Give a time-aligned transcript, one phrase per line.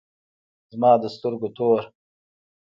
[0.71, 1.81] زما د سترگو تور